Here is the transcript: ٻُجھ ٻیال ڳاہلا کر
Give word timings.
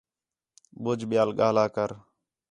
ٻُجھ 0.83 1.05
ٻیال 1.09 1.29
ڳاہلا 1.37 1.65
کر 1.75 1.89